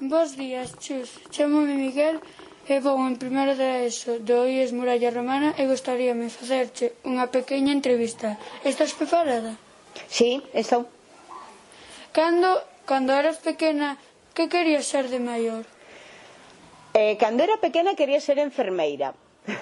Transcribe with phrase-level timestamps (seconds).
[0.00, 1.12] Bos días, chus.
[1.28, 2.24] Chámome Miguel
[2.64, 7.68] e vou en primeiro de ESO do IES Muralla Romana e gostaríame facerche unha pequena
[7.68, 8.40] entrevista.
[8.64, 9.60] Estás preparada?
[10.08, 10.88] Sí, estou.
[12.16, 12.48] Cando,
[12.88, 14.00] cando eras pequena,
[14.32, 15.68] que querías ser de maior?
[16.96, 19.12] Eh, cando era pequena quería ser enfermeira.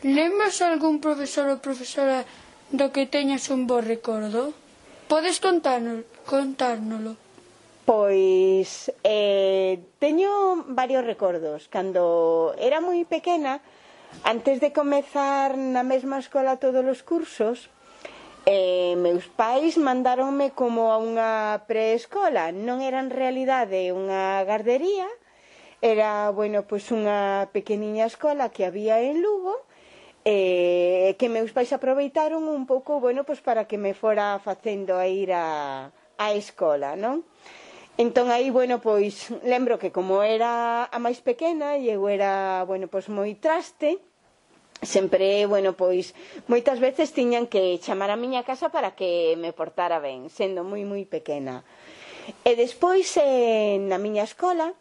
[0.00, 2.24] Lembras algún profesor ou profesora
[2.72, 4.56] do que teñas un bo recordo?
[5.12, 6.08] Podes contárnoslo?
[6.24, 7.25] contárnoslo?
[7.86, 11.70] Pois eh, teño varios recordos.
[11.70, 13.62] Cando era moi pequena,
[14.26, 17.70] antes de comezar na mesma escola todos os cursos,
[18.42, 22.50] eh, meus pais mandaronme como a unha preescola.
[22.50, 25.06] Non era en realidade unha gardería,
[25.78, 29.62] era, bueno, pois unha pequeniña escola que había en Lugo,
[30.26, 35.06] eh, que meus pais aproveitaron un pouco, bueno, pois para que me fora facendo a
[35.06, 37.22] ir a, a escola, non?
[37.96, 42.92] Entón aí, bueno, pois lembro que como era a máis pequena e eu era, bueno,
[42.92, 43.96] pois moi traste,
[44.84, 46.12] sempre, bueno, pois
[46.44, 50.84] moitas veces tiñan que chamar a miña casa para que me portara ben, sendo moi
[50.84, 51.64] moi pequena.
[52.44, 54.76] E despois eh, na miña escola,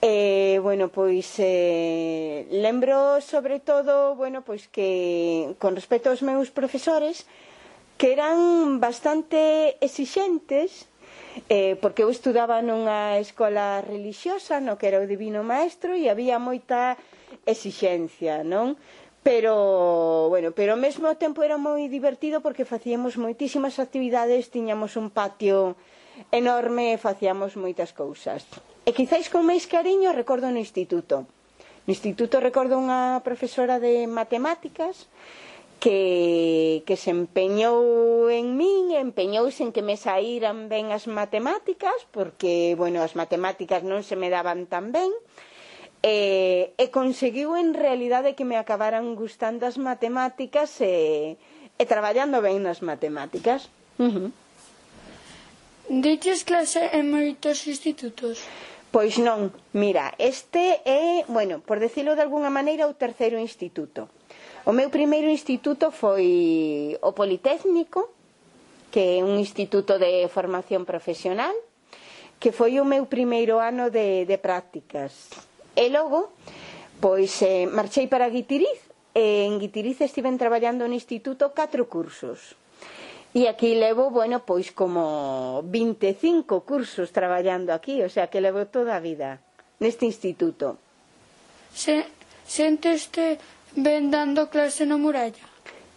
[0.00, 7.28] eh, bueno, pois eh, lembro sobre todo, bueno, pois que con respecto aos meus profesores
[8.00, 10.88] que eran bastante exixentes
[11.48, 16.38] eh, porque eu estudaba nunha escola religiosa no que era o divino maestro e había
[16.38, 16.96] moita
[17.44, 18.78] exixencia, non?
[19.24, 25.08] Pero, bueno, pero ao mesmo tempo era moi divertido porque facíamos moitísimas actividades, tiñamos un
[25.08, 25.80] patio
[26.30, 28.44] enorme e facíamos moitas cousas.
[28.84, 31.24] E quizáis con máis cariño recordo no instituto.
[31.84, 35.08] No instituto recordo unha profesora de matemáticas
[35.80, 42.74] que, que se empeñou en min, empeñouse en que me saíran ben as matemáticas, porque,
[42.78, 45.12] bueno, as matemáticas non se me daban tan ben,
[46.04, 51.36] e, e conseguiu en realidade que me acabaran gustando as matemáticas e,
[51.80, 53.72] e traballando ben nas matemáticas.
[53.96, 54.28] Uh -huh.
[55.88, 58.40] Deches clase en moitos institutos?
[58.94, 64.08] Pois non, mira, este é, bueno, por decirlo de alguna maneira, o terceiro instituto.
[64.64, 68.08] O meu primeiro instituto foi o Politécnico,
[68.88, 71.52] que é un instituto de formación profesional,
[72.40, 75.28] que foi o meu primeiro ano de, de prácticas.
[75.76, 76.32] E logo,
[76.96, 78.80] pois, eh, marchei para Guitiriz,
[79.12, 82.56] e en Guitiriz estiven traballando no instituto catro cursos.
[83.36, 88.96] E aquí levo, bueno, pois como 25 cursos traballando aquí, o sea que levo toda
[88.96, 89.44] a vida
[89.82, 90.78] neste instituto.
[91.74, 92.06] Se,
[92.46, 93.42] senteste
[93.76, 95.42] Ven dando clase no Muralla?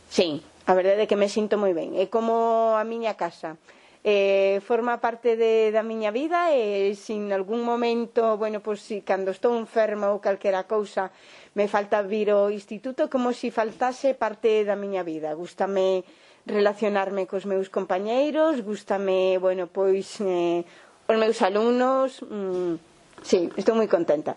[0.09, 1.93] Sí, a verdade é que me sinto moi ben.
[1.93, 3.53] É como a miña casa.
[4.01, 9.29] Eh, forma parte de, da miña vida e sin algún momento, bueno, pois si cando
[9.29, 11.13] estou enferma ou calquera cousa,
[11.53, 15.37] me falta vir ao instituto como se si faltase parte da miña vida.
[15.37, 16.01] Gústame
[16.49, 20.65] relacionarme cos meus compañeiros, gústame, bueno, pois eh,
[21.05, 22.73] os meus alumnos, mm,
[23.21, 24.33] sí, estou moi contenta.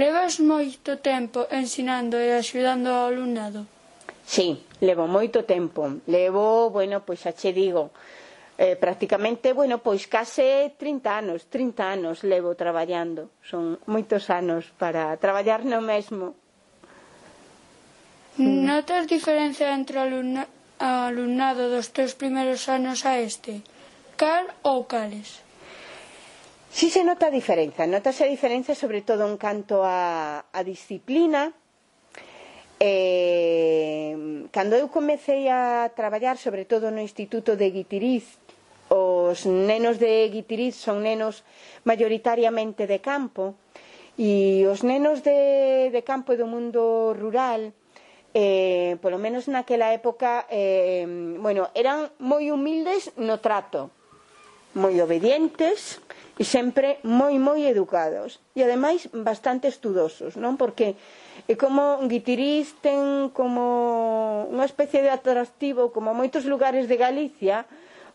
[0.00, 3.68] Levas moito tempo ensinando e axudando ao alumnado?
[4.24, 6.00] Sí, levo moito tempo.
[6.08, 7.92] Levo, bueno, pois xa che digo,
[8.56, 13.28] eh, prácticamente, bueno, pois case 30 anos, 30 anos levo traballando.
[13.44, 16.32] Son moitos anos para traballar no mesmo.
[18.40, 20.48] Mm, Notas diferencia entre o alumna,
[20.80, 23.60] alumnado dos teus primeiros anos a este?
[24.16, 25.44] Cal ou cales?
[26.72, 31.52] Si se nota a diferenza, notase a diferenza sobre todo en canto a, a disciplina.
[32.80, 38.40] Eh, cando eu comecei a traballar, sobre todo no Instituto de Guitiriz,
[38.88, 41.44] os nenos de Guitiriz son nenos
[41.84, 43.52] mayoritariamente de campo,
[44.16, 47.76] e os nenos de, de campo e do mundo rural,
[48.32, 51.04] eh, polo menos naquela época, eh,
[51.36, 53.92] bueno, eran moi humildes no trato,
[54.72, 56.00] moi obedientes,
[56.42, 60.58] e sempre moi moi educados e ademais bastante estudosos, non?
[60.58, 60.98] Porque
[61.46, 63.62] é como Guitiriz ten como
[64.50, 67.62] unha especie de atractivo como moitos lugares de Galicia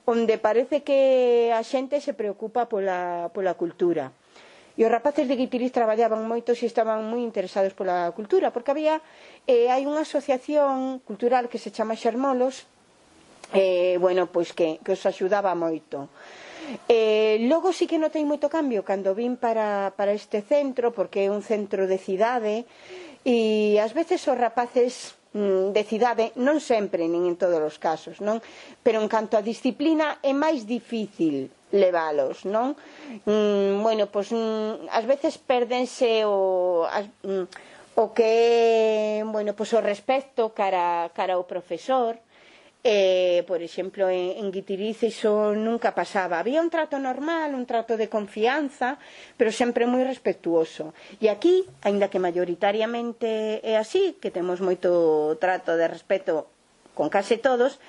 [0.04, 4.12] onde parece que a xente se preocupa pola, pola cultura.
[4.76, 9.00] E os rapaces de Guitiriz traballaban moito e estaban moi interesados pola cultura, porque había
[9.48, 12.68] eh, hai unha asociación cultural que se chama Xermolos,
[13.56, 16.12] eh, bueno, pois que, que os axudaba moito.
[16.90, 21.32] Eh, logo sí que notei moito cambio cando vin para, para este centro, porque é
[21.32, 22.68] un centro de cidade,
[23.24, 28.20] e ás veces os rapaces mm, de cidade, non sempre, nin en todos os casos,
[28.20, 28.44] non?
[28.84, 32.76] Pero en canto a disciplina é máis difícil levalos, non?
[33.28, 37.48] Mm, bueno, pois mm, ás veces perdense o as, mm,
[37.98, 42.20] o que é, bueno, pois o respecto cara cara ao profesor,
[42.84, 46.40] Eh, por exemplo, en, en Guitiriz iso nunca pasaba.
[46.40, 48.98] Había un trato normal, un trato de confianza,
[49.36, 50.94] pero sempre moi respetuoso.
[51.20, 56.48] E aquí, aínda que mayoritariamente é así, que temos moito trato de respeto
[56.96, 57.82] con case todos,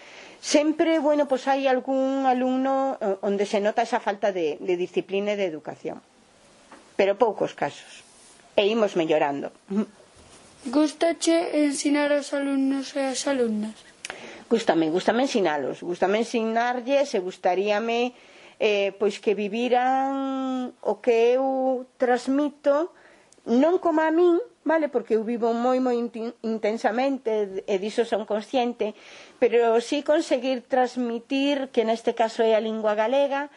[0.42, 5.32] sempre, bueno, pois hai algún alumno eh, onde se nota esa falta de, de disciplina
[5.32, 6.02] e de educación.
[6.98, 8.02] Pero poucos casos.
[8.58, 9.54] E imos mellorando.
[10.66, 13.87] Gustache ensinar aos alumnos e as alumnas?
[14.48, 18.16] Gústame, gústame ensinalos, gústame ensinarlles e gustaríame
[18.58, 22.96] eh, pois que viviran o que eu transmito
[23.48, 25.96] non como a min, vale, porque eu vivo moi moi
[26.44, 28.92] intensamente e diso son consciente,
[29.40, 33.48] pero sí conseguir transmitir que neste caso é a lingua galega,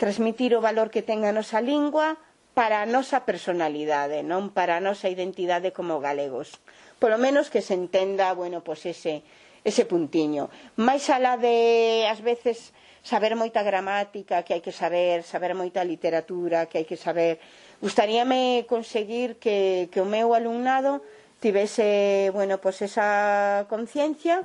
[0.00, 2.16] transmitir o valor que ten a nosa lingua
[2.56, 6.60] para a nosa personalidade, non para a nosa identidade como galegos.
[6.96, 9.26] Polo menos que se entenda, bueno, pois ese
[9.64, 10.52] ese puntiño.
[10.76, 16.68] Mais alá de, ás veces, saber moita gramática que hai que saber, saber moita literatura
[16.68, 17.40] que hai que saber.
[17.80, 21.04] Gustaríame conseguir que, que o meu alumnado
[21.40, 24.44] tivese, bueno, pois pues esa conciencia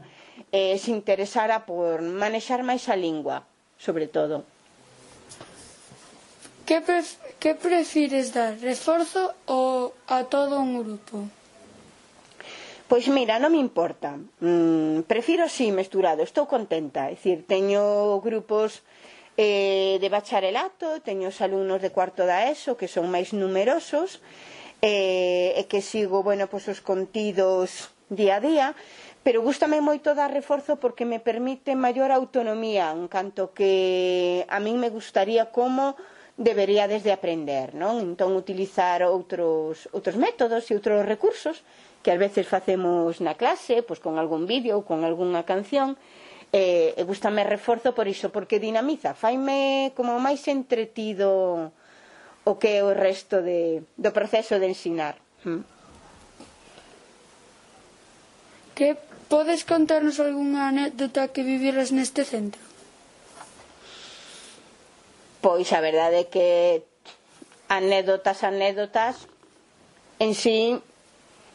[0.51, 3.48] e eh, se interesara por manexar máis a lingua,
[3.80, 4.44] sobre todo.
[6.68, 11.39] Que, pref que prefires dar, reforzo ou a todo un grupo?
[12.90, 14.18] Pois mira, non me importa.
[14.42, 17.06] Mm, prefiro si sí, mesturado, estou contenta.
[17.06, 18.82] É dicir, teño grupos
[19.38, 24.26] eh, de bacharelato, teño os alumnos de cuarto da ESO que son máis numerosos
[24.82, 28.68] eh, e que sigo, bueno, pois os contidos día a día,
[29.22, 34.82] pero gustame moito dar reforzo porque me permite maior autonomía en canto que a min
[34.82, 35.94] me gustaría como
[36.42, 38.02] debería desde aprender, non?
[38.02, 41.62] Entón utilizar outros, outros métodos e outros recursos
[42.04, 46.00] que ás veces facemos na clase, pois con algún vídeo ou con algunha canción,
[46.51, 51.69] e, e gustame reforzo por iso, porque dinamiza, faime como máis entretido
[52.48, 55.19] o que é o resto de, do proceso de ensinar.
[55.46, 55.62] Mm.
[58.74, 58.95] Que
[59.30, 62.63] podes contarnos algunha anécdota que viviras neste centro?
[65.44, 66.48] Pois a verdade é que
[67.69, 69.30] anécdotas, anécdotas,
[70.18, 70.81] en sí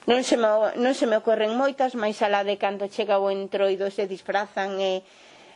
[0.05, 3.89] Non se, me, non se me ocorren moitas, máis alá de cando chega o entroido
[3.89, 5.01] se disfrazan e,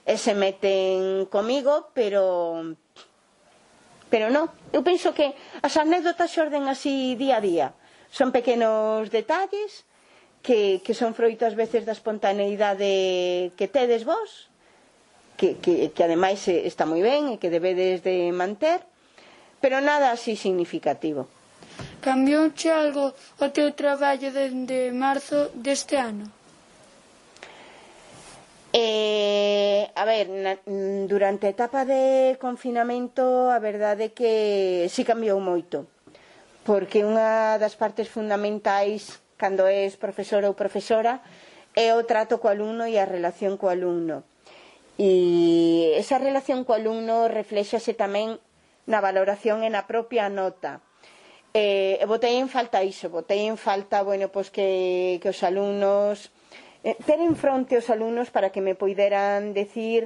[0.09, 2.65] e se meten comigo, pero
[4.09, 4.49] pero non.
[4.73, 7.67] Eu penso que as anécdotas xorden así día a día.
[8.09, 9.85] Son pequenos detalles
[10.41, 14.49] que, que son froito ás veces da espontaneidade que tedes vos,
[15.37, 18.81] que, que, que ademais está moi ben e que debedes de manter,
[19.61, 21.29] pero nada así significativo.
[22.00, 23.12] Cambiouche algo
[23.43, 26.31] o teu traballo dende marzo deste ano?
[28.73, 35.03] Eh, a ver, na, mm, durante a etapa de confinamento a verdade é que si
[35.03, 35.89] cambiou moito
[36.69, 41.25] porque unha das partes fundamentais cando és profesor ou profesora
[41.73, 44.23] é o trato co alumno e a relación co alumno
[45.01, 48.37] e esa relación co alumno refléxase tamén
[48.85, 50.85] na valoración e na propia nota
[51.58, 56.31] Eh, botei en falta iso, botei en falta, bueno, pois que, que os alumnos,
[56.86, 60.03] eh, ter en fronte os alumnos para que me poideran decir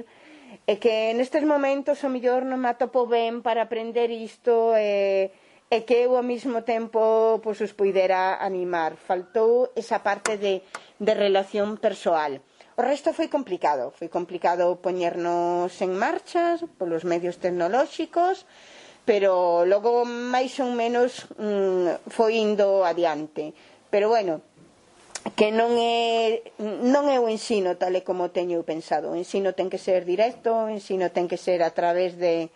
[0.65, 5.29] e eh, que nestes momentos o mellor non me atopo ben para aprender isto e,
[5.29, 8.97] eh, e que eu ao mesmo tempo pois, os poidera animar.
[8.97, 10.65] Faltou esa parte de,
[10.97, 12.41] de relación persoal.
[12.73, 18.49] O resto foi complicado, foi complicado poñernos en marcha polos medios tecnolóxicos,
[19.03, 23.51] pero logo máis ou menos mm, foi indo adiante.
[23.91, 24.41] Pero bueno
[25.39, 29.11] que non é non é o ensino tal e como teño pensado.
[29.11, 32.51] O ensino ten que ser directo, o ensino ten que ser a través de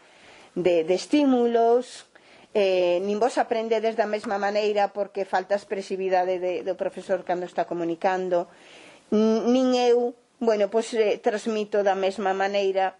[0.58, 2.10] de, de estímulos,
[2.58, 7.70] eh, nin vos aprendedes da mesma maneira porque falta expresividade de, do profesor cando está
[7.70, 8.50] comunicando,
[9.14, 12.98] nin eu, bueno, pois eh, transmito da mesma maneira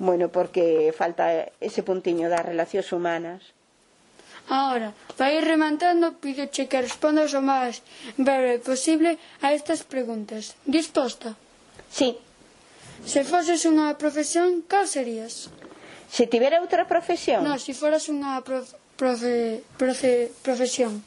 [0.00, 3.52] Bueno, porque falta ese puntiño das relacións humanas.
[4.48, 7.84] Ahora, para ir rematando, pídoche que respondas o máis
[8.16, 10.56] breve posible a estas preguntas.
[10.64, 11.36] Disposta?
[11.92, 12.16] Sí.
[13.04, 15.52] Se foses unha profesión, cal serías?
[16.08, 17.44] Se tivera outra profesión?
[17.44, 21.04] Non, se foras unha prof, profe, profe, profesión.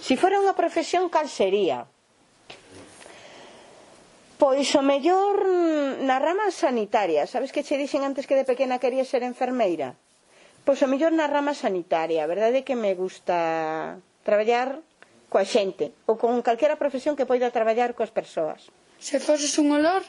[0.00, 1.84] Se fora unha profesión, cal sería?
[4.40, 5.36] Pois o mellor
[6.08, 7.28] na rama sanitaria.
[7.28, 10.00] Sabes que che dixen antes que de pequena quería ser enfermeira?
[10.64, 12.24] Pois o mellor na rama sanitaria.
[12.24, 13.36] A verdade é que me gusta
[14.24, 14.80] traballar
[15.28, 18.72] coa xente ou con calquera profesión que poida traballar coas persoas.
[18.96, 20.02] Se foses un olor?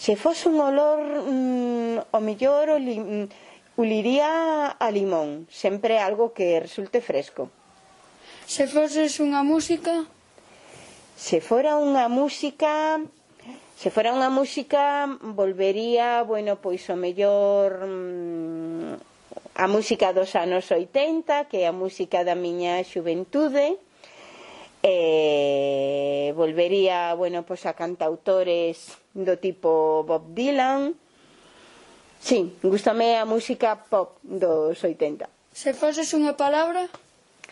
[0.00, 3.26] Se fose un olor, mm, o mellor o li, mm,
[3.76, 5.44] uliría a limón.
[5.52, 7.52] Sempre algo que resulte fresco.
[8.48, 10.08] Se foses unha música?
[11.20, 12.96] Se fora unha música,
[13.76, 18.96] se fora unha música volvería, bueno, pois o mellor mm,
[19.52, 23.76] a música dos anos 80, que é a música da miña xuventude.
[24.80, 30.96] E eh, volvería, bueno, pois a cantautores do tipo Bob Dylan.
[32.16, 35.28] Sí, gustame a música pop dos 80.
[35.52, 36.88] Se foses unha palabra?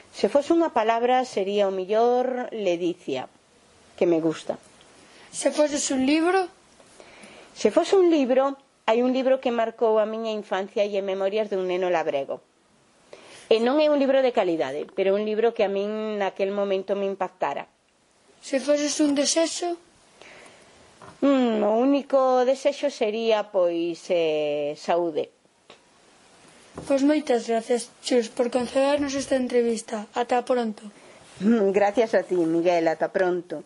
[0.09, 3.29] Se fose unha palabra sería o mellor ledicia
[3.99, 4.55] que me gusta.
[5.35, 6.47] Se foses un libro?
[7.59, 11.51] Se fose un libro, hai un libro que marcou a miña infancia e en Memorias
[11.51, 12.39] dun neno labrego.
[13.51, 16.55] E non é un libro de calidade, pero é un libro que a min naquel
[16.55, 17.67] momento me impactara.
[18.39, 19.75] Se foses un desexo?
[21.21, 25.35] Mm, o único desexo sería, pois, eh, saúde.
[26.87, 30.07] Pois moitas gracias, Chus, por concedernos esta entrevista.
[30.15, 30.87] Ata pronto.
[31.41, 32.89] Gracias a ti, Miguel.
[32.89, 33.63] Ata pronto.